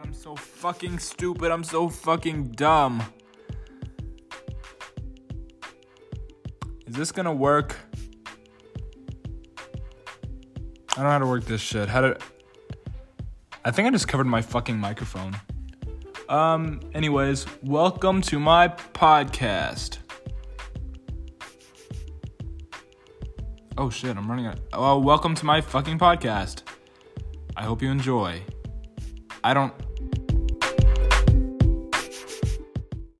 [0.00, 1.50] god, I'm so fucking stupid.
[1.50, 3.02] I'm so fucking dumb.
[6.86, 7.76] Is this gonna work?
[10.92, 11.88] I don't know how to work this shit.
[11.88, 12.18] How to.
[13.64, 15.36] I think I just covered my fucking microphone.
[16.28, 19.98] Um, anyways, welcome to my podcast.
[23.78, 24.60] Oh shit, I'm running out.
[24.72, 26.62] Oh, welcome to my fucking podcast.
[27.56, 28.42] I hope you enjoy.
[29.42, 29.72] I don't